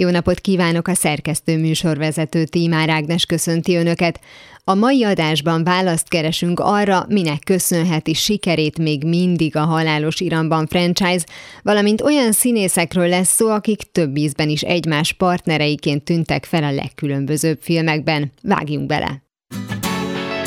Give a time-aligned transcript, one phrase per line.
[0.00, 4.20] Jó napot kívánok a szerkesztő műsorvezető Tímár Ágnes köszönti Önöket.
[4.64, 11.26] A mai adásban választ keresünk arra, minek köszönheti sikerét még mindig a Halálos Iramban franchise,
[11.62, 17.58] valamint olyan színészekről lesz szó, akik több ízben is egymás partnereiként tűntek fel a legkülönbözőbb
[17.60, 18.32] filmekben.
[18.42, 19.22] Vágjunk bele!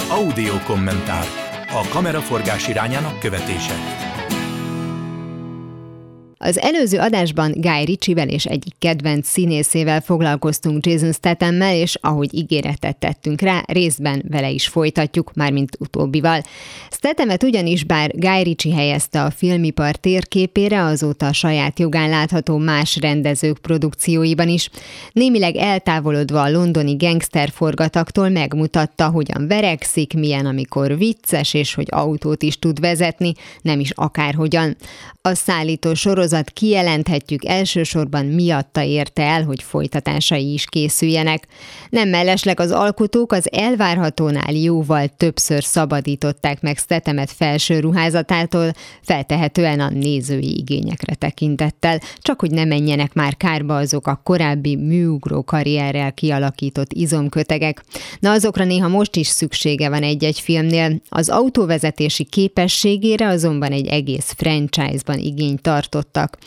[0.09, 1.25] Audio kommentár.
[1.69, 4.06] A kameraforgás irányának követése.
[6.47, 12.97] Az előző adásban Guy Ritchie-vel és egyik kedvenc színészével foglalkoztunk Jason Stathammel, és ahogy ígéretet
[12.97, 16.41] tettünk rá, részben vele is folytatjuk, mármint utóbbival.
[16.91, 22.97] Stathamet ugyanis bár Guy Ritchie helyezte a filmipar térképére, azóta a saját jogán látható más
[23.01, 24.69] rendezők produkcióiban is.
[25.11, 32.43] Némileg eltávolodva a londoni gangster forgataktól megmutatta, hogyan verekszik, milyen amikor vicces, és hogy autót
[32.43, 34.75] is tud vezetni, nem is akárhogyan.
[35.21, 41.47] A szállító sorozat sorozat kijelenthetjük elsősorban miatta érte el, hogy folytatásai is készüljenek.
[41.89, 48.71] Nem mellesleg az alkotók az elvárhatónál jóval többször szabadították meg Stetemet felső ruházatától,
[49.01, 55.43] feltehetően a nézői igényekre tekintettel, csak hogy ne menjenek már kárba azok a korábbi műugró
[55.43, 57.83] karrierrel kialakított izomkötegek.
[58.19, 64.33] Na azokra néha most is szüksége van egy-egy filmnél, az autóvezetési képességére azonban egy egész
[64.37, 66.37] franchise-ban igény tartott hallottak.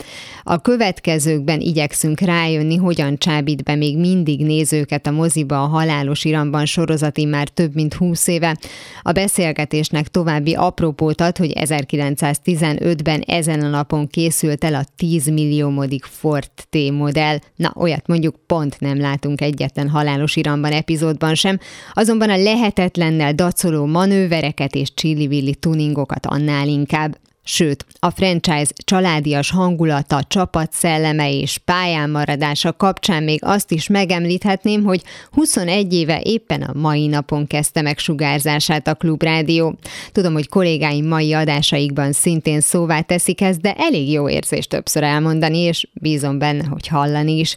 [0.42, 6.66] A következőkben igyekszünk rájönni, hogyan csábít be még mindig nézőket a moziba a Halálos Iramban
[6.66, 8.56] sorozati már több mint 20 éve.
[9.02, 15.30] A beszélgetésnek további apropót ad, hogy 1915-ben ezen a napon készült el a 10
[15.74, 17.38] modik Ford T modell.
[17.56, 21.58] Na, olyat mondjuk pont nem látunk egyetlen Halálos Iramban epizódban sem,
[21.92, 27.18] azonban a lehetetlennel dacoló manővereket és csillivilli tuningokat annál inkább.
[27.44, 34.84] Sőt, a franchise családias hangulata, csapat szelleme és pályán maradása kapcsán még azt is megemlíthetném,
[34.84, 39.78] hogy 21 éve éppen a mai napon kezdte meg sugárzását a Klubrádió.
[40.12, 45.58] Tudom, hogy kollégáim mai adásaikban szintén szóvá teszik ezt, de elég jó érzés többször elmondani,
[45.58, 47.56] és bízom benne, hogy hallani is.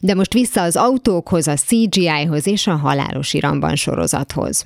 [0.00, 4.62] De most vissza az autókhoz, a CGI-hoz és a halálos iramban sorozathoz.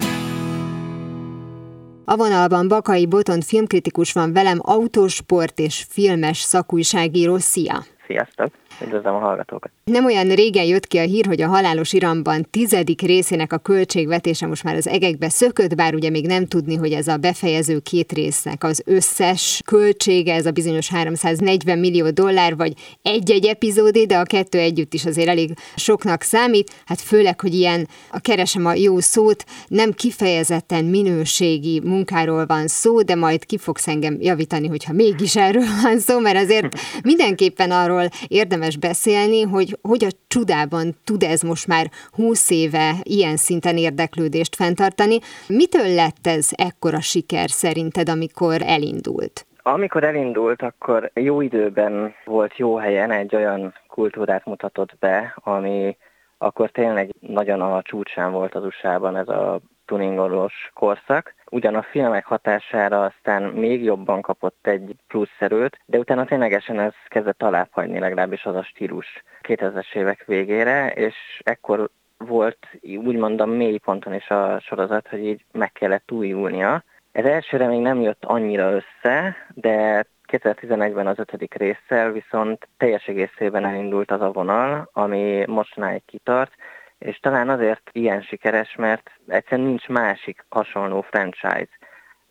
[2.11, 7.39] A vonalban Bakai Botont filmkritikus van velem, autósport és filmes szakújságíró.
[7.39, 7.85] Szia!
[8.07, 8.53] Sziasztok!
[8.81, 9.71] Üdvözlöm a hallgatókat!
[9.85, 14.47] Nem olyan régen jött ki a hír, hogy a Halálos Iramban tizedik részének a költségvetése
[14.47, 18.13] most már az egekbe szökött, bár ugye még nem tudni, hogy ez a befejező két
[18.13, 22.73] résznek az összes költsége, ez a bizonyos 340 millió dollár, vagy
[23.03, 27.89] egy-egy epizódé, de a kettő együtt is azért elég soknak számít, hát főleg, hogy ilyen,
[28.11, 33.89] a keresem a jó szót, nem kifejezetten minőségi munkáról van szó, de majd ki fogsz
[33.89, 36.67] engem javítani, hogyha mégis erről van szó, mert azért
[37.03, 43.37] mindenképpen arról érdemes beszélni, hogy hogy a csodában tud ez most már húsz éve ilyen
[43.37, 45.19] szinten érdeklődést fenntartani.
[45.49, 49.47] Mitől lett ez ekkora siker szerinted, amikor elindult?
[49.63, 55.97] Amikor elindult, akkor jó időben volt jó helyen, egy olyan kultúrát mutatott be, ami
[56.39, 61.35] akkor tényleg nagyon a csúcsán volt az USA-ban ez a tuningolós korszak.
[61.51, 66.95] Ugyan a filmek hatására aztán még jobban kapott egy plusz erőt, de utána ténylegesen ez
[67.07, 73.79] kezdett alábbhagyni legalábbis az a stílus 2000-es évek végére, és ekkor volt úgymond a mély
[73.79, 76.85] ponton is a sorozat, hogy így meg kellett újulnia.
[77.13, 83.65] Ez elsőre még nem jött annyira össze, de 2011-ben az ötödik résszel viszont teljes egészében
[83.65, 86.53] elindult az a vonal, ami mostanáig kitart,
[86.99, 91.69] és talán azért ilyen sikeres, mert egyszerűen nincs másik hasonló franchise,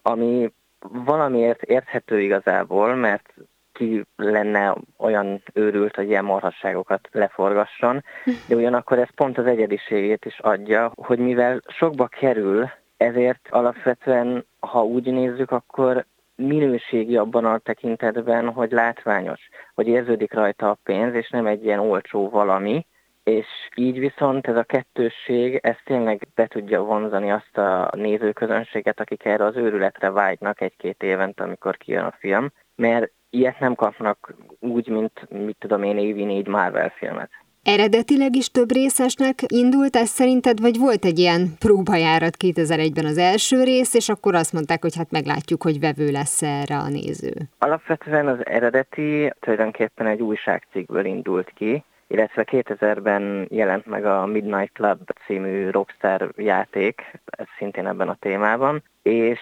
[0.02, 3.34] ami valamiért érthető igazából, mert
[3.74, 8.04] ki lenne olyan őrült, hogy ilyen marhasságokat leforgasson,
[8.48, 14.84] de ugyanakkor ez pont az egyediségét is adja, hogy mivel sokba kerül, ezért alapvetően, ha
[14.84, 16.06] úgy nézzük, akkor
[16.36, 21.80] minőségi abban a tekintetben, hogy látványos, hogy érződik rajta a pénz, és nem egy ilyen
[21.80, 22.86] olcsó valami,
[23.28, 23.46] és
[23.76, 29.46] így viszont ez a kettősség, ez tényleg be tudja vonzani azt a nézőközönséget, akik erre
[29.46, 35.30] az őrületre vágynak egy-két évent, amikor kijön a film, mert ilyet nem kapnak úgy, mint
[35.30, 37.30] mit tudom én évi négy Marvel filmet.
[37.64, 43.64] eredetileg is több részesnek indult ez szerinted, vagy volt egy ilyen próbajárat 2001-ben az első
[43.64, 47.34] rész, és akkor azt mondták, hogy hát meglátjuk, hogy vevő lesz erre a néző?
[47.60, 55.00] Alapvetően az eredeti tulajdonképpen egy újságcikkből indult ki, illetve 2000-ben jelent meg a Midnight Club
[55.26, 59.40] című rockstar játék, ez szintén ebben a témában, és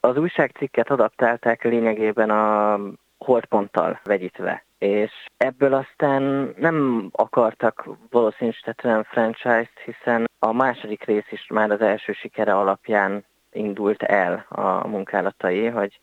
[0.00, 2.78] az újságcikket adaptálták lényegében a
[3.18, 4.64] holdponttal vegyítve.
[4.78, 12.12] És ebből aztán nem akartak valószínűsítetlen franchise-t, hiszen a második rész is már az első
[12.12, 15.98] sikere alapján indult el a munkálatai, hogy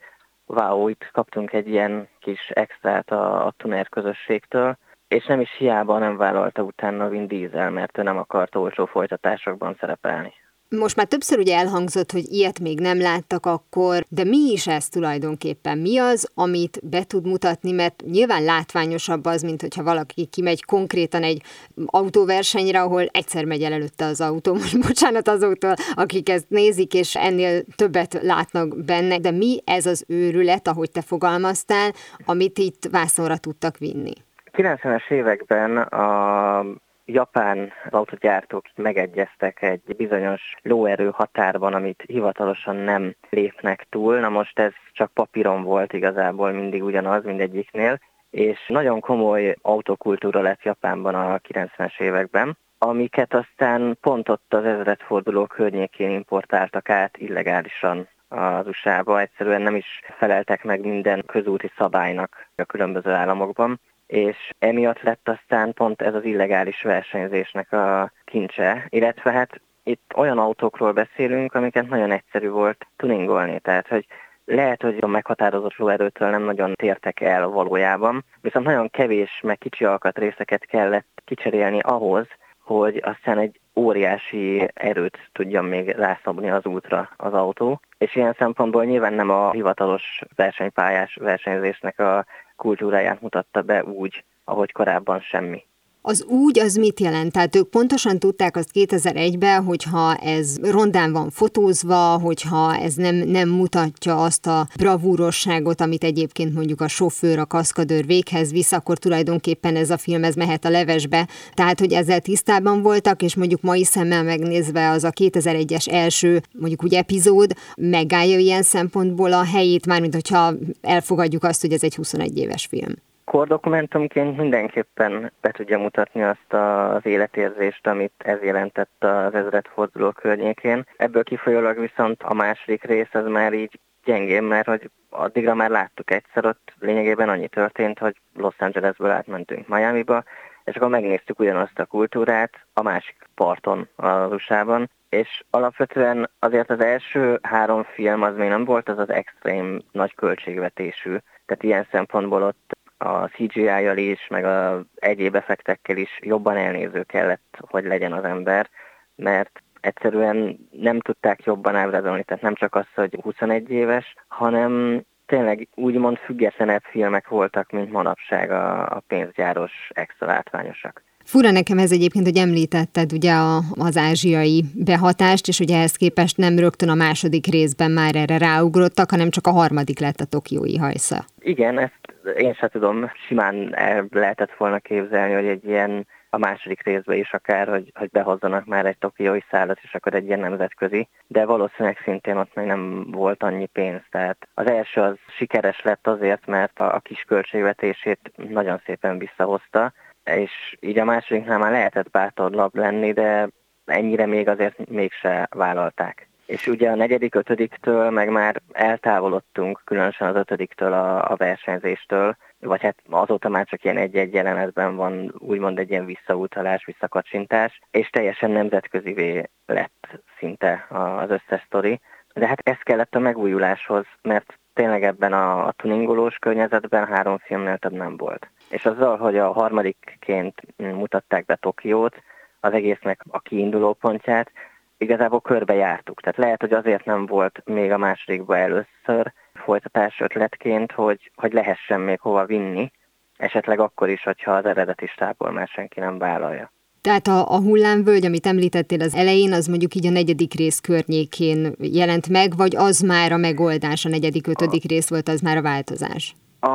[0.46, 4.78] wow, itt kaptunk egy ilyen kis extrát a, a tuner közösségtől,
[5.10, 9.78] és nem is hiába nem vállalta utána Vin Diesel, mert ő nem akart olcsó folytatásokban
[9.80, 10.34] szerepelni.
[10.70, 14.90] Most már többször ugye elhangzott, hogy ilyet még nem láttak akkor, de mi is ez
[14.90, 15.78] tulajdonképpen?
[15.78, 21.24] Mi az, amit be tud mutatni, mert nyilván látványosabb az, mint hogyha valaki kimegy konkrétan
[21.24, 21.42] egy
[21.86, 24.54] autóversenyre, ahol egyszer megy el előtte az autó.
[24.62, 30.04] Most bocsánat azótól, akik ezt nézik, és ennél többet látnak benne, de mi ez az
[30.08, 31.92] őrület, ahogy te fogalmaztál,
[32.26, 34.14] amit itt vászonra tudtak vinni?
[34.54, 36.64] 90-es években a
[37.06, 44.20] japán autógyártók megegyeztek egy bizonyos lóerő határban, amit hivatalosan nem lépnek túl.
[44.20, 48.00] Na most ez csak papíron volt igazából mindig ugyanaz mindegyiknél,
[48.30, 55.46] és nagyon komoly autokultúra lett Japánban a 90-es években amiket aztán pont ott az ezredforduló
[55.46, 59.20] környékén importáltak át illegálisan az USA-ba.
[59.20, 63.80] Egyszerűen nem is feleltek meg minden közúti szabálynak a különböző államokban
[64.10, 70.38] és emiatt lett aztán pont ez az illegális versenyzésnek a kincse, illetve hát itt olyan
[70.38, 74.06] autókról beszélünk, amiket nagyon egyszerű volt tuningolni, tehát hogy
[74.46, 79.86] lehet, hogy a meghatározott lóerőtől nem nagyon tértek el valójában, viszont nagyon kevés, meg kicsi
[79.86, 82.28] alkatrészeket kellett kicserélni ahhoz,
[82.60, 87.80] hogy aztán egy óriási erőt tudjon még rászabni az útra az autó.
[87.98, 92.26] És ilyen szempontból nyilván nem a hivatalos versenypályás versenyzésnek a
[92.60, 95.64] kultúráját mutatta be úgy, ahogy korábban semmi.
[96.02, 97.32] Az úgy az mit jelent?
[97.32, 103.50] Tehát ők pontosan tudták azt 2001-ben, hogyha ez rondán van fotózva, hogyha ez nem, nem
[103.50, 109.76] mutatja azt a bravúrosságot, amit egyébként mondjuk a sofőr, a kaszkadőr véghez visz, akkor tulajdonképpen
[109.76, 111.28] ez a film ez mehet a levesbe.
[111.54, 116.84] Tehát, hogy ezzel tisztában voltak, és mondjuk mai szemmel megnézve az a 2001-es első, mondjuk
[116.84, 122.38] úgy epizód, megállja ilyen szempontból a helyét, mármint hogyha elfogadjuk azt, hogy ez egy 21
[122.38, 122.94] éves film
[123.30, 130.86] kordokumentumként mindenképpen be tudja mutatni azt az életérzést, amit ez jelentett az ezredforduló környékén.
[130.98, 136.12] Ebből kifolyólag viszont a második rész az már így gyengén, mert hogy addigra már láttuk
[136.12, 140.24] egyszer, ott lényegében annyi történt, hogy Los Angelesből átmentünk Miami-ba,
[140.64, 146.80] és akkor megnéztük ugyanazt a kultúrát a másik parton az USA-ban, és alapvetően azért az
[146.80, 152.44] első három film az még nem volt az az extrém nagy költségvetésű, tehát ilyen szempontból
[152.44, 158.24] ott a CGI-jal is, meg az egyéb effektekkel is jobban elnéző kellett, hogy legyen az
[158.24, 158.70] ember,
[159.16, 165.68] mert egyszerűen nem tudták jobban ábrázolni, tehát nem csak az, hogy 21 éves, hanem tényleg
[165.76, 171.04] úgymond függetlenebb filmek voltak, mint manapság a, a pénzgyáros extra látványosak.
[171.24, 176.38] Fura nekem ez egyébként, hogy említetted ugye a, az ázsiai behatást, és hogy ehhez képest
[176.38, 180.78] nem rögtön a második részben már erre ráugrottak, hanem csak a harmadik lett a tokiói
[180.78, 181.26] hajsza.
[181.40, 186.84] Igen, ezt én sem tudom, simán el lehetett volna képzelni, hogy egy ilyen a második
[186.84, 191.08] részben is akár, hogy, hogy behozzanak már egy tokiói szállat, és akkor egy ilyen nemzetközi,
[191.28, 194.02] de valószínűleg szintén ott még nem volt annyi pénz.
[194.10, 199.94] Tehát az első az sikeres lett azért, mert a, a kis költségvetését nagyon szépen visszahozta,
[200.24, 203.50] és így a másodiknál már lehetett bátorlabb lenni, de
[203.86, 206.29] ennyire még azért mégse vállalták.
[206.50, 212.82] És ugye a negyedik, ötödiktől meg már eltávolodtunk, különösen az ötödiktől a, a versenyzéstől, vagy
[212.82, 218.52] hát azóta már csak ilyen egy-egy jelenetben van úgymond egy ilyen visszautalás, visszakacsintás, és teljesen
[218.52, 220.08] nemzetközivé lett
[220.40, 222.00] szinte az összes sztori.
[222.34, 227.78] De hát ez kellett a megújuláshoz, mert tényleg ebben a, a tuningolós környezetben három filmnél
[227.78, 228.50] több nem volt.
[228.70, 232.16] És azzal, hogy a harmadikként mutatták be Tokiót,
[232.60, 234.52] az egésznek a kiinduló pontját,
[235.00, 236.22] igazából körbejártuk.
[236.22, 242.02] Tehát lehet, hogy azért nem volt még a másodikba először folytatás ötletként, hogy, hogy lehessen
[242.02, 242.92] még hova vinni,
[243.38, 246.72] esetleg akkor is, hogyha az eredeti stából már senki nem vállalja.
[247.02, 251.76] Tehát a, a hullámvölgy, amit említettél az elején, az mondjuk így a negyedik rész környékén
[251.78, 254.88] jelent meg, vagy az már a megoldás, a negyedik, ötödik a...
[254.88, 256.36] rész volt, az már a változás?
[256.60, 256.70] A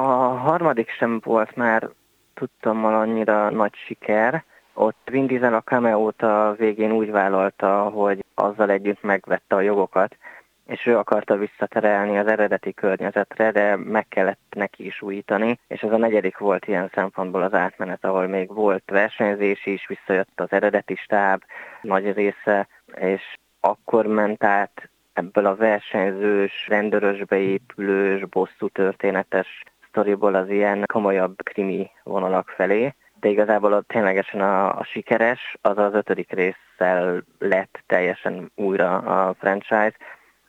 [0.46, 1.88] harmadik sem volt már
[2.34, 8.70] tudtam annyira nagy siker, Ott Vin Diesel a cameo a végén úgy vállalta, hogy azzal
[8.70, 10.16] együtt megvette a jogokat,
[10.66, 15.92] és ő akarta visszaterelni az eredeti környezetre, de meg kellett neki is újítani, és ez
[15.92, 20.94] a negyedik volt ilyen szempontból az átmenet, ahol még volt versenyzés is, visszajött az eredeti
[20.94, 21.42] stáb
[21.82, 23.22] nagy része, és
[23.60, 31.90] akkor ment át ebből a versenyzős, rendőrösbe épülős, bosszú történetes sztoriból az ilyen komolyabb krimi
[32.02, 38.50] vonalak felé, de igazából ott ténylegesen a, a sikeres, az az ötödik résszel lett teljesen
[38.54, 39.96] újra a franchise,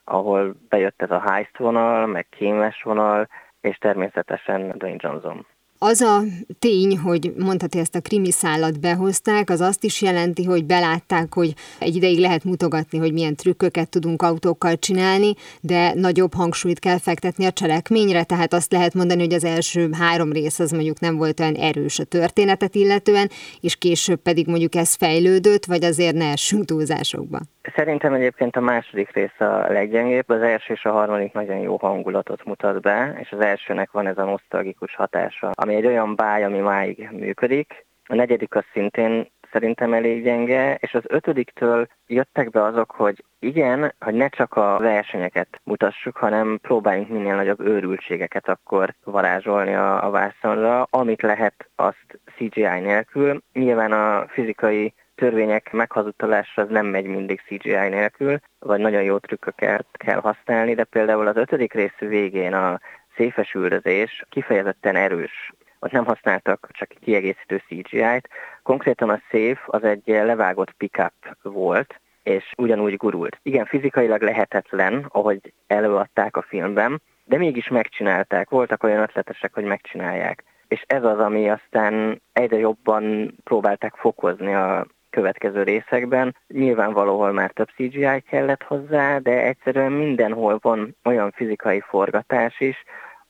[0.03, 3.27] ahol bejött ez a heist vonal, meg kémes vonal,
[3.62, 5.46] és természetesen Dwayne Johnson.
[5.88, 6.24] Az a
[6.60, 11.54] tény, hogy mondhatja ezt a krimi szállat behozták, az azt is jelenti, hogy belátták, hogy
[11.80, 17.46] egy ideig lehet mutogatni, hogy milyen trükköket tudunk autókkal csinálni, de nagyobb hangsúlyt kell fektetni
[17.46, 21.39] a cselekményre, tehát azt lehet mondani, hogy az első három rész az mondjuk nem volt
[21.39, 26.65] olyan erős a történetet illetően, és később pedig mondjuk ez fejlődött, vagy azért ne essünk
[26.65, 27.42] túlzásokba.
[27.75, 32.45] Szerintem egyébként a második rész a leggyengébb, az első és a harmadik nagyon jó hangulatot
[32.45, 36.60] mutat be, és az elsőnek van ez a nosztalgikus hatása, ami egy olyan báj, ami
[36.60, 37.86] máig működik.
[38.07, 43.93] A negyedik az szintén szerintem elég gyenge, és az ötödiktől jöttek be azok, hogy igen,
[44.00, 50.10] hogy ne csak a versenyeket mutassuk, hanem próbáljunk minél nagyobb őrültségeket akkor varázsolni a, a
[50.10, 53.41] vászonra, amit lehet azt CGI nélkül.
[53.53, 59.86] Nyilván a fizikai törvények meghazudtalása az nem megy mindig CGI nélkül, vagy nagyon jó trükköket
[59.91, 62.79] kell használni, de például az ötödik rész végén a
[63.15, 65.51] széfes üldözés kifejezetten erős.
[65.79, 68.29] Ott nem használtak csak kiegészítő CGI-t.
[68.63, 73.39] Konkrétan a széf az egy levágott pickup volt, és ugyanúgy gurult.
[73.41, 78.50] Igen, fizikailag lehetetlen, ahogy előadták a filmben, de mégis megcsinálták.
[78.50, 80.43] Voltak olyan ötletesek, hogy megcsinálják.
[80.67, 86.36] És ez az, ami aztán egyre jobban próbálták fokozni a következő részekben.
[86.48, 92.84] Nyilván valahol már több CGI kellett hozzá, de egyszerűen mindenhol van olyan fizikai forgatás is,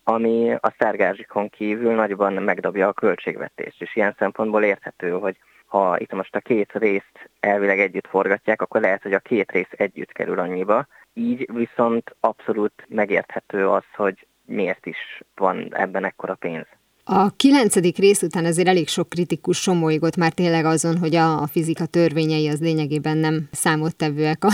[0.04, 6.14] ami a szárgázsikon kívül nagyban megdobja a költségvetést, és ilyen szempontból érthető, hogy ha itt
[6.14, 10.40] most a két részt elvileg együtt forgatják, akkor lehet, hogy a két rész együtt kerül
[10.40, 10.88] annyiba.
[11.14, 16.68] Így viszont abszolút megérthető az, hogy miért is van ebben ekkora pénz.
[17.08, 21.48] A kilencedik rész után azért elég sok kritikus somolygott már tényleg azon, hogy a, a
[21.48, 24.50] fizika törvényei az lényegében nem számottevőek a,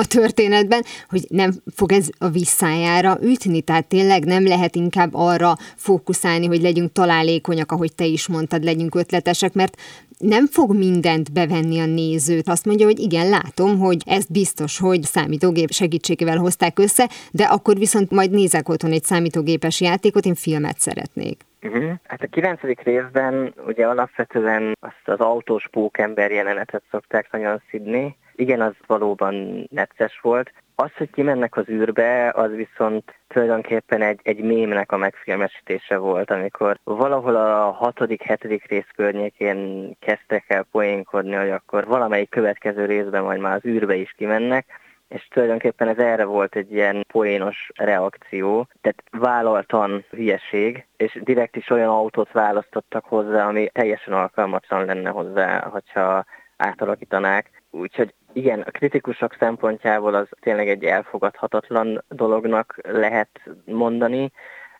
[0.00, 5.56] a történetben, hogy nem fog ez a visszájára ütni, tehát tényleg nem lehet inkább arra
[5.76, 9.76] fókuszálni, hogy legyünk találékonyak, ahogy te is mondtad, legyünk ötletesek, mert
[10.20, 12.48] nem fog mindent bevenni a nézőt.
[12.48, 17.76] Azt mondja, hogy igen, látom, hogy ez biztos, hogy számítógép segítségével hozták össze, de akkor
[17.76, 21.40] viszont majd nézek otthon egy számítógépes játékot, én filmet szeretnék.
[21.62, 21.92] Uh-huh.
[22.06, 28.16] Hát a kilencedik részben ugye alapvetően azt az autós pókember jelenetet szokták nagyon szidni.
[28.34, 30.52] Igen, az valóban necces volt.
[30.80, 36.78] Az, hogy kimennek az űrbe, az viszont tulajdonképpen egy, egy mémnek a megfilmesítése volt, amikor
[36.84, 43.40] valahol a hatodik, hetedik rész környékén kezdtek el poénkodni, hogy akkor valamelyik következő részben majd
[43.40, 44.66] már az űrbe is kimennek,
[45.08, 51.70] és tulajdonképpen ez erre volt egy ilyen poénos reakció, tehát vállaltan hülyeség, és direkt is
[51.70, 56.24] olyan autót választottak hozzá, ami teljesen alkalmatlan lenne hozzá, hogyha
[56.56, 57.50] átalakítanák.
[57.70, 64.32] Úgyhogy igen, a kritikusok szempontjából az tényleg egy elfogadhatatlan dolognak lehet mondani,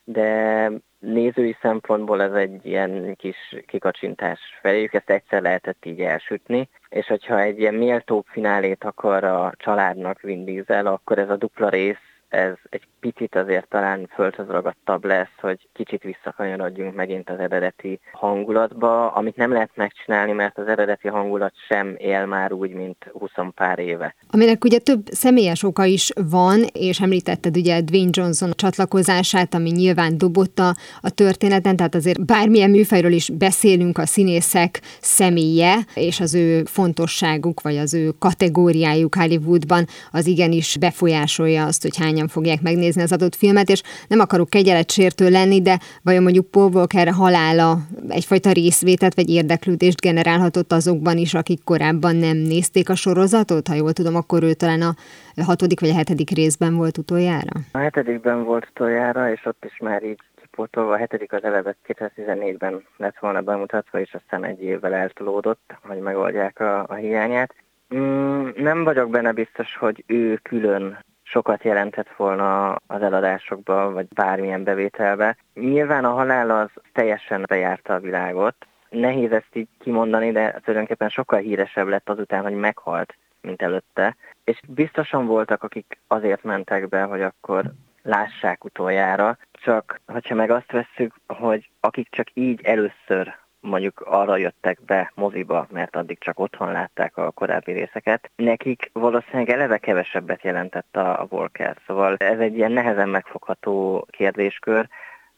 [0.05, 7.07] de nézői szempontból ez egy ilyen kis kikacsintás feléjük, ezt egyszer lehetett így elsütni, és
[7.07, 12.11] hogyha egy ilyen méltóbb finálét akar a családnak Vin Diesel, akkor ez a dupla rész
[12.31, 19.13] ez egy picit azért talán földhöz ragadtabb lesz, hogy kicsit visszakanyarodjunk megint az eredeti hangulatba,
[19.13, 23.79] amit nem lehet megcsinálni, mert az eredeti hangulat sem él már úgy, mint 20 pár
[23.79, 24.15] éve.
[24.31, 30.19] Aminek ugye több személyes oka is van, és említetted ugye Dwayne Johnson csatlakozását, ami nyilván
[30.19, 30.75] dobott a,
[31.15, 37.77] történeten, tehát azért bármilyen műfajról is beszélünk, a színészek személye, és az ő fontosságuk, vagy
[37.77, 43.35] az ő kategóriájuk Hollywoodban, az igenis befolyásolja azt, hogy hány hányan fogják megnézni az adott
[43.35, 47.79] filmet, és nem akarok kegyeletsértő lenni, de vajon mondjuk Paul Walker halála
[48.09, 53.69] egyfajta részvétet vagy érdeklődést generálhatott azokban is, akik korábban nem nézték a sorozatot?
[53.69, 54.95] Ha jól tudom, akkor ő talán a
[55.43, 57.53] hatodik vagy a hetedik részben volt utoljára?
[57.73, 60.93] A hetedikben volt utoljára, és ott is már így kipótolva.
[60.93, 66.61] A hetedik az eleve 2014-ben lett volna bemutatva, és aztán egy évvel eltolódott, hogy megoldják
[66.61, 67.55] a, a hiányát.
[67.95, 74.65] Mm, nem vagyok benne biztos, hogy ő külön sokat jelentett volna az eladásokba, vagy bármilyen
[74.65, 75.37] bevételbe.
[75.55, 78.55] Nyilván a halál az teljesen bejárta a világot,
[78.91, 84.17] Nehéz ezt így kimondani, de tulajdonképpen sokkal híresebb lett azután, hogy meghalt, mint előtte.
[84.45, 87.73] És biztosan voltak, akik azért mentek be, hogy akkor
[88.03, 94.85] lássák utoljára, csak hogyha meg azt vesszük, hogy akik csak így először mondjuk arra jöttek
[94.85, 100.97] be moziba, mert addig csak otthon látták a korábbi részeket, nekik valószínűleg eleve kevesebbet jelentett
[100.97, 101.77] a, a Walker.
[101.87, 104.89] Szóval ez egy ilyen nehezen megfogható kérdéskör,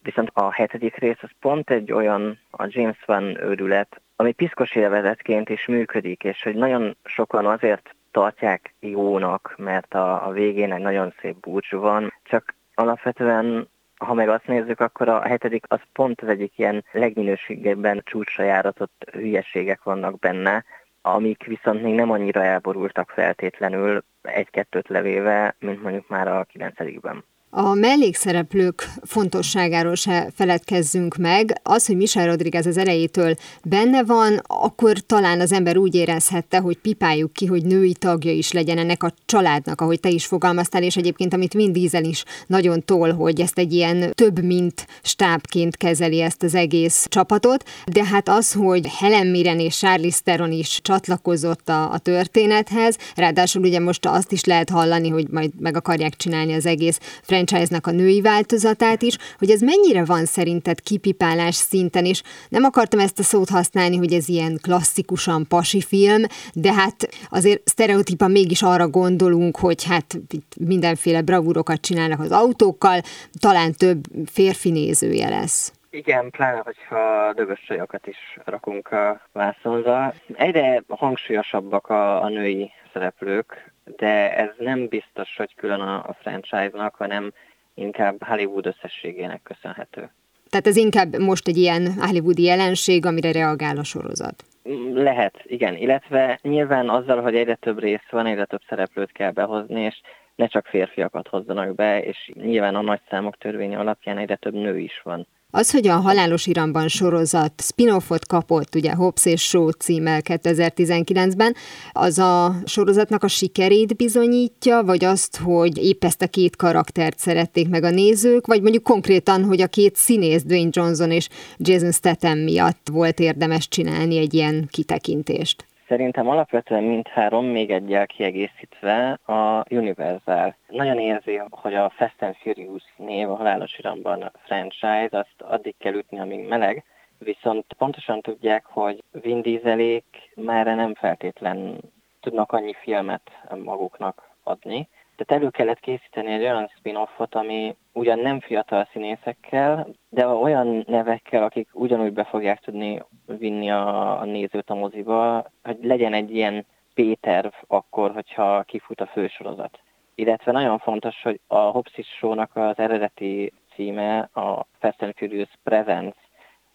[0.03, 5.49] viszont a hetedik rész az pont egy olyan a James Van őrület, ami piszkos élvezetként
[5.49, 11.15] is működik, és hogy nagyon sokan azért tartják jónak, mert a, a végén egy nagyon
[11.21, 13.69] szép búcsú van, csak alapvetően
[14.05, 19.05] ha meg azt nézzük, akkor a hetedik az pont az egyik ilyen legminőségében csúcsra járatott
[19.13, 20.65] hülyeségek vannak benne,
[21.03, 27.25] amik viszont még nem annyira elborultak feltétlenül egy-kettőt levéve, mint mondjuk már a kilencedikben.
[27.55, 31.61] A mellékszereplők fontosságáról se feledkezzünk meg.
[31.63, 36.77] Az, hogy Michel Rodriguez az elejétől benne van, akkor talán az ember úgy érezhette, hogy
[36.77, 40.97] pipáljuk ki, hogy női tagja is legyen ennek a családnak, ahogy te is fogalmaztál, és
[40.97, 46.21] egyébként amit Vin Diesel is nagyon tol, hogy ezt egy ilyen több mint stábként kezeli
[46.21, 51.69] ezt az egész csapatot, de hát az, hogy Helen Mirren és Charlize Theron is csatlakozott
[51.69, 56.53] a, a történethez, ráadásul ugye most azt is lehet hallani, hogy majd meg akarják csinálni
[56.53, 56.99] az egész
[57.47, 63.01] franchise-nak a női változatát is, hogy ez mennyire van szerinted kipipálás szinten, és nem akartam
[63.01, 66.23] ezt a szót használni, hogy ez ilyen klasszikusan pasi film,
[66.55, 70.21] de hát azért sztereotípan mégis arra gondolunk, hogy hát
[70.61, 73.01] mindenféle bravúrokat csinálnak az autókkal,
[73.41, 74.01] talán több
[74.33, 75.73] férfi nézője lesz.
[75.91, 80.15] Igen, pláne, hogyha dögös csajokat is rakunk a vászonra.
[80.35, 86.95] Egyre hangsúlyosabbak a, a női szereplők, de ez nem biztos, hogy külön a, a franchise-nak,
[86.95, 87.33] hanem
[87.75, 90.11] inkább Hollywood összességének köszönhető.
[90.51, 94.45] Tehát ez inkább most egy ilyen hollywoodi jelenség, amire reagál a sorozat.
[94.93, 95.77] Lehet, igen.
[95.77, 100.01] Illetve nyilván azzal, hogy egyre több rész van, egyre több szereplőt kell behozni, és
[100.35, 104.79] ne csak férfiakat hozzanak be, és nyilván a nagy számok törvénye alapján egyre több nő
[104.79, 105.27] is van.
[105.55, 111.55] Az, hogy a Halálos Iramban sorozat spin-offot kapott, ugye Hobbs és Shaw címmel 2019-ben,
[111.93, 117.69] az a sorozatnak a sikerét bizonyítja, vagy azt, hogy épp ezt a két karaktert szerették
[117.69, 122.39] meg a nézők, vagy mondjuk konkrétan, hogy a két színész, Dwayne Johnson és Jason Statham
[122.39, 125.67] miatt volt érdemes csinálni egy ilyen kitekintést?
[125.93, 130.57] Szerintem alapvetően mindhárom még egyel kiegészítve a Universal.
[130.69, 135.75] Nagyon érzi, hogy a Fast and Furious név a halálos iramban a franchise, azt addig
[135.79, 136.85] kell ütni, amíg meleg,
[137.19, 141.81] viszont pontosan tudják, hogy Vin Dieselék már nem feltétlen
[142.21, 143.31] tudnak annyi filmet
[143.65, 144.89] maguknak adni,
[145.25, 151.43] tehát elő kellett készíteni egy olyan spin-offot, ami ugyan nem fiatal színészekkel, de olyan nevekkel,
[151.43, 156.67] akik ugyanúgy be fogják tudni vinni a, a nézőt a moziba, hogy legyen egy ilyen
[156.95, 159.81] Péterv akkor, hogyha kifut a fősorozat.
[160.15, 166.17] Illetve nagyon fontos, hogy a Hopsis Show-nak az eredeti címe a Fast and Furious Presence,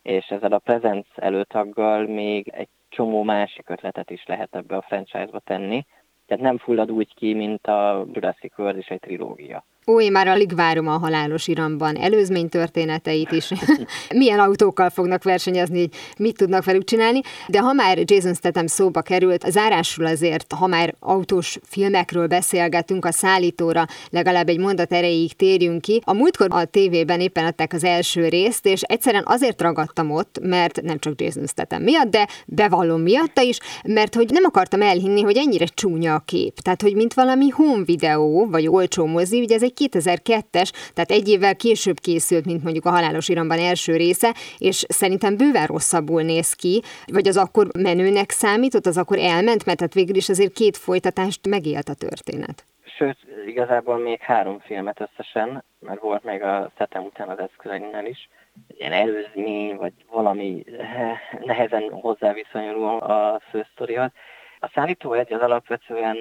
[0.01, 5.39] és ezzel a Presence előtaggal még egy csomó másik ötletet is lehet ebbe a franchise-ba
[5.39, 5.85] tenni,
[6.27, 9.65] tehát nem fullad úgy ki, mint a Jurassic World és egy trilógia.
[9.91, 13.51] Ó, én már alig várom a halálos iramban előzmény történeteit is.
[14.15, 17.21] Milyen autókkal fognak versenyezni, mit tudnak velük csinálni.
[17.47, 23.05] De ha már Jason Statham szóba került, az árásról azért, ha már autós filmekről beszélgetünk,
[23.05, 26.01] a szállítóra legalább egy mondat erejéig térjünk ki.
[26.05, 30.81] A múltkor a tévében éppen adták az első részt, és egyszerűen azért ragadtam ott, mert
[30.81, 35.37] nem csak Jason Statham miatt, de bevallom miatta is, mert hogy nem akartam elhinni, hogy
[35.37, 36.59] ennyire csúnya a kép.
[36.59, 41.27] Tehát, hogy mint valami home videó, vagy olcsó mozi, ugye ez egy 2002-es, tehát egy
[41.27, 46.53] évvel később készült, mint mondjuk a Halálos Iramban első része, és szerintem bőven rosszabbul néz
[46.53, 50.77] ki, vagy az akkor menőnek számított, az akkor elment, mert hát végül is azért két
[50.77, 52.65] folytatást megélt a történet.
[52.97, 58.29] Sőt, igazából még három filmet összesen, mert volt még a Szetem után az eszközeinnel is,
[58.67, 64.11] ilyen előzmény, vagy valami eh, nehezen hozzáviszonyuló a fősztorihoz.
[64.59, 66.17] A szállító egy az alapvetően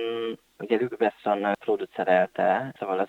[0.58, 3.08] ugye Luc Besson producerelte, szóval az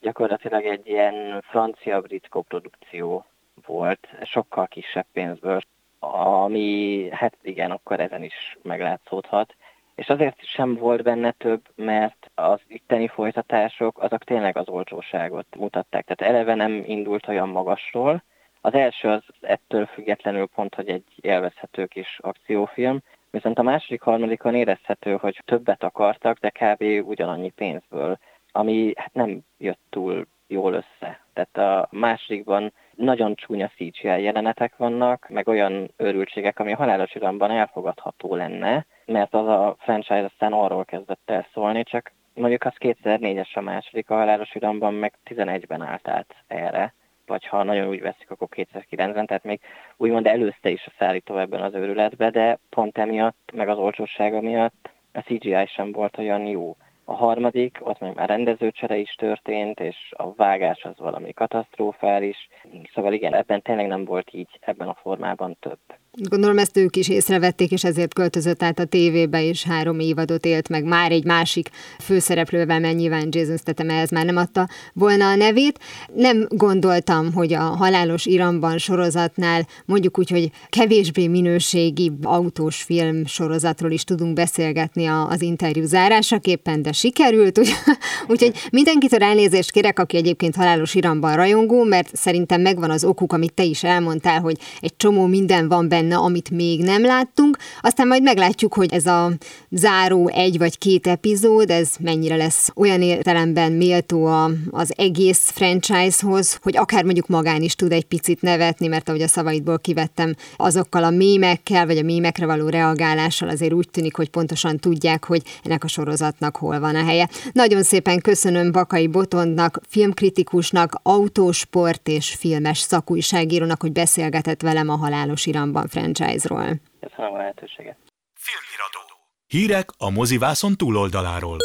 [0.00, 3.24] gyakorlatilag egy ilyen francia-brit koprodukció
[3.66, 5.60] volt, sokkal kisebb pénzből,
[5.98, 9.54] ami hát igen, akkor ezen is meglátszódhat.
[9.94, 16.04] És azért sem volt benne több, mert az itteni folytatások azok tényleg az olcsóságot mutatták.
[16.04, 18.22] Tehát eleve nem indult olyan magasról.
[18.60, 24.54] Az első az ettől függetlenül pont, hogy egy élvezhető kis akciófilm, viszont a második, harmadikon
[24.54, 27.08] érezhető, hogy többet akartak, de kb.
[27.08, 28.18] ugyanannyi pénzből
[28.56, 31.20] ami hát nem jött túl jól össze.
[31.32, 37.50] Tehát a másodikban nagyon csúnya CGI jelenetek vannak, meg olyan őrültségek, ami a halálos iramban
[37.50, 43.54] elfogadható lenne, mert az a franchise aztán arról kezdett el szólni, csak mondjuk az 2004-es
[43.54, 46.94] a második a halálos iramban, meg 11-ben állt át erre
[47.26, 49.60] vagy ha nagyon úgy veszik, akkor 2009-ben, tehát még
[49.96, 54.90] úgymond előzte is a szállító ebben az őrületbe, de pont emiatt, meg az olcsósága miatt
[55.12, 56.76] a CGI sem volt olyan jó.
[57.08, 62.48] A harmadik, ott meg már rendezőcsere is történt, és a vágás az valami katasztrofális.
[62.94, 65.78] Szóval igen, ebben tényleg nem volt így ebben a formában több.
[66.18, 70.68] Gondolom ezt ők is észrevették, és ezért költözött át a tévébe, és három évadot élt
[70.68, 75.34] meg már egy másik főszereplővel, mert nyilván Jason Statham ehhez már nem adta volna a
[75.34, 75.78] nevét.
[76.14, 83.90] Nem gondoltam, hogy a Halálos Iramban sorozatnál mondjuk úgy, hogy kevésbé minőségi autós film sorozatról
[83.90, 87.72] is tudunk beszélgetni az interjú zárásaképpen, de sikerült, úgy,
[88.28, 93.54] úgyhogy mindenkitől elnézést kérek, aki egyébként Halálos Iramban rajongó, mert szerintem megvan az okuk, amit
[93.54, 97.56] te is elmondtál, hogy egy csomó minden van benne, benne, amit még nem láttunk.
[97.80, 99.32] Aztán majd meglátjuk, hogy ez a
[99.70, 106.58] záró egy vagy két epizód, ez mennyire lesz olyan értelemben méltó a, az egész franchise-hoz,
[106.62, 111.04] hogy akár mondjuk magán is tud egy picit nevetni, mert ahogy a szavaidból kivettem, azokkal
[111.04, 115.84] a mémekkel, vagy a mémekre való reagálással azért úgy tűnik, hogy pontosan tudják, hogy ennek
[115.84, 117.28] a sorozatnak hol van a helye.
[117.52, 125.46] Nagyon szépen köszönöm Bakai Botondnak, filmkritikusnak, autósport és filmes szakújságírónak, hogy beszélgetett velem a halálos
[125.46, 126.80] iramban franchise-ról.
[127.00, 127.96] Köszönöm a lehetőséget.
[128.34, 129.00] Filmiradó.
[129.46, 131.58] Hírek a mozivászon túloldaláról.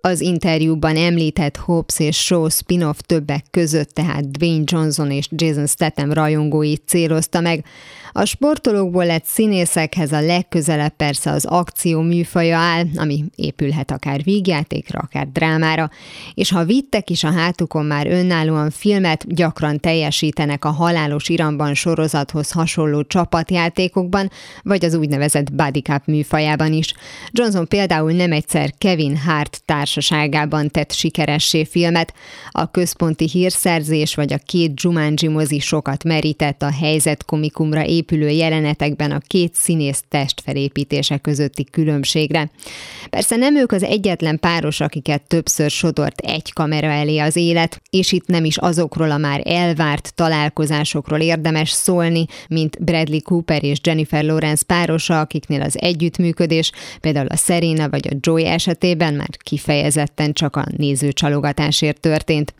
[0.00, 6.12] Az interjúban említett Hobbs és Shaw spin-off többek között tehát Dwayne Johnson és Jason Statham
[6.12, 7.64] rajongóit célozta meg.
[8.12, 14.98] A sportolókból lett színészekhez a legközelebb persze az akció műfaja áll, ami épülhet akár vígjátékra,
[14.98, 15.90] akár drámára,
[16.34, 22.50] és ha vittek is a hátukon már önállóan filmet, gyakran teljesítenek a halálos iramban sorozathoz
[22.50, 24.30] hasonló csapatjátékokban,
[24.62, 26.94] vagy az úgynevezett body cup műfajában is.
[27.30, 32.14] Johnson például nem egyszer Kevin Hart társaságában tett sikeressé filmet,
[32.50, 39.10] a központi hírszerzés vagy a két Jumanji mozi sokat merített a helyzet komikumra épülő jelenetekben
[39.10, 42.50] a két színész testfelépítése közötti különbségre.
[43.10, 48.12] Persze nem ők az egyetlen páros, akiket többször sodort egy kamera elé az élet, és
[48.12, 54.24] itt nem is azokról a már elvárt találkozásokról érdemes szólni, mint Bradley Cooper és Jennifer
[54.24, 56.70] Lawrence párosa, akiknél az együttműködés,
[57.00, 59.77] például a Serena vagy a Joy esetében már kifejezetten
[60.32, 62.54] csak a nézőcsalogatásért történt.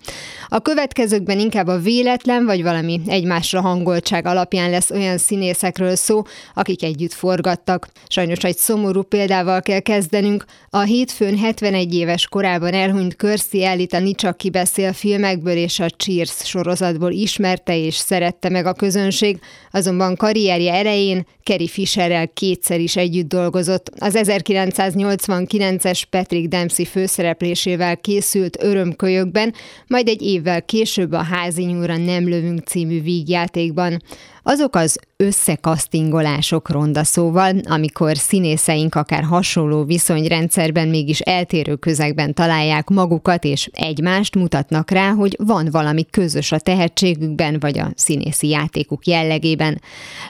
[0.49, 6.23] A következőkben inkább a véletlen vagy valami egymásra hangoltság alapján lesz olyan színészekről szó,
[6.55, 7.89] akik együtt forgattak.
[8.09, 10.45] Sajnos egy szomorú példával kell kezdenünk.
[10.71, 16.35] A hétfőn 71 éves korában elhunyt Kirstie Ellit a Nicsak kibeszél filmekből és a Cheers
[16.45, 19.39] sorozatból ismerte és szerette meg a közönség,
[19.71, 23.91] azonban karrierje elején Kerry Fisherrel kétszer is együtt dolgozott.
[23.99, 29.55] Az 1989-es Patrick Dempsey főszereplésével készült Örömkölyökben,
[29.87, 34.03] majd egy évvel később a Házi nyúra nem lövünk című vígjátékban.
[34.51, 43.45] Azok az összekasztingolások ronda szóval, amikor színészeink akár hasonló viszonyrendszerben mégis eltérő közegben találják magukat
[43.45, 49.81] és egymást mutatnak rá, hogy van valami közös a tehetségükben vagy a színészi játékuk jellegében.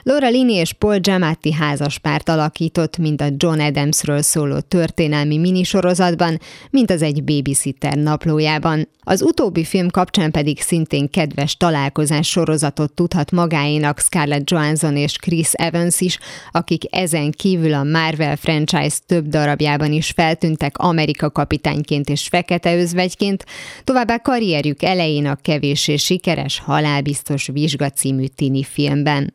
[0.03, 6.91] Laura Linney és Paul Giamatti házaspárt alakított, mind a John Adamsről szóló történelmi minisorozatban, mint
[6.91, 8.87] az egy babysitter naplójában.
[8.99, 15.53] Az utóbbi film kapcsán pedig szintén kedves találkozás sorozatot tudhat magáénak Scarlett Johansson és Chris
[15.53, 16.19] Evans is,
[16.51, 23.45] akik ezen kívül a Marvel franchise több darabjában is feltűntek Amerika kapitányként és fekete özvegyként,
[23.83, 29.33] továbbá karrierjük elején a kevés és sikeres Halálbiztos Vizsga című tini filmben.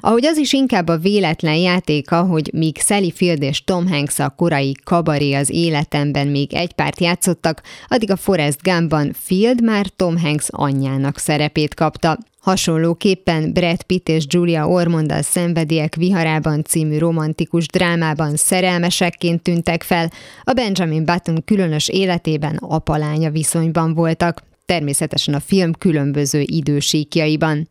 [0.00, 4.34] Ahogy az is inkább a véletlen játéka, hogy míg Sally Field és Tom Hanks a
[4.36, 10.18] korai kabaré az életemben még egy párt játszottak, addig a Forrest Gumpban Field már Tom
[10.18, 12.18] Hanks anyjának szerepét kapta.
[12.48, 20.10] Hasonlóképpen Brad Pitt és Julia Ormond a Szenvediek viharában című romantikus drámában szerelmesekként tűntek fel,
[20.42, 27.68] a Benjamin Button különös életében apalánya viszonyban voltak természetesen a film különböző idősíkjaiban.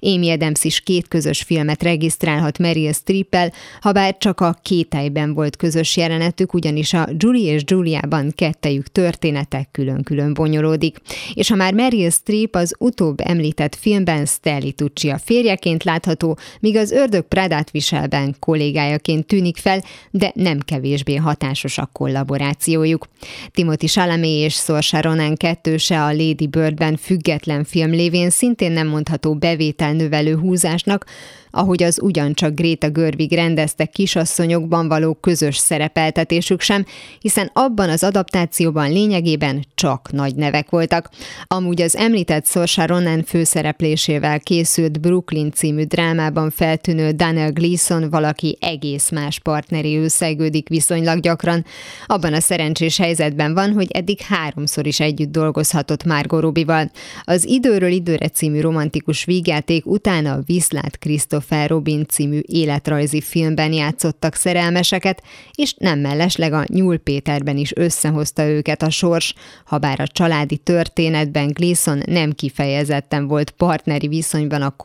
[0.00, 5.56] Amy Adams is két közös filmet regisztrálhat Meryl Streep-el, ha bár csak a kételyben volt
[5.56, 10.96] közös jelenetük, ugyanis a Julie és Juliában kettejük történetek külön-külön bonyolódik.
[11.34, 16.76] És ha már Meryl Streep az utóbb említett filmben Stanley Tucci a férjeként látható, míg
[16.76, 23.08] az Ördög Prádát viselben kollégájaként tűnik fel, de nem kevésbé hatásos a kollaborációjuk.
[23.50, 28.86] Timothy Chalamet és Saoirse Ronan kettőse a Lady Lady Birdben független film lévén szintén nem
[28.86, 31.06] mondható bevétel növelő húzásnak,
[31.50, 36.84] ahogy az ugyancsak Gréta Görvig rendezte kisasszonyokban való közös szerepeltetésük sem,
[37.20, 41.10] hiszen abban az adaptációban lényegében csak nagy nevek voltak.
[41.46, 49.10] Amúgy az említett Saoirse Ronan főszereplésével készült Brooklyn című drámában feltűnő Daniel Gleason valaki egész
[49.10, 51.64] más partneri összegődik viszonylag gyakran.
[52.06, 56.90] Abban a szerencsés helyzetben van, hogy eddig háromszor is együtt dolgozhatott Margot Robbie-val.
[57.22, 64.34] Az Időről időre című romantikus vígjáték utána Viszlát Krisztof Christopher Robin című életrajzi filmben játszottak
[64.34, 65.22] szerelmeseket,
[65.54, 70.56] és nem mellesleg a Nyúl Péterben is összehozta őket a sors, ha bár a családi
[70.56, 74.76] történetben Gleason nem kifejezetten volt partneri viszonyban a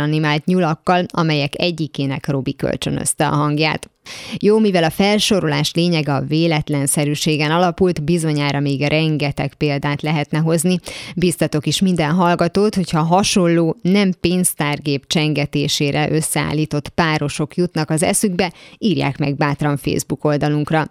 [0.00, 3.90] animált nyulakkal, amelyek egyikének Robi kölcsönözte a hangját.
[4.38, 10.78] Jó, mivel a felsorolás lényege a véletlenszerűségen alapult, bizonyára még rengeteg példát lehetne hozni.
[11.16, 19.18] Biztatok is minden hallgatót, hogyha hasonló, nem pénztárgép csengetésére összeállított párosok jutnak az eszükbe, írják
[19.18, 20.90] meg bátran Facebook oldalunkra.